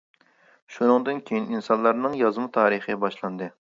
شۇنىڭدىن 0.77 1.21
كېيىن 1.27 1.45
ئىنسانلارنىڭ 1.57 2.17
يازما 2.25 2.51
تارىخى 2.57 2.97
باشلاندى. 3.05 3.53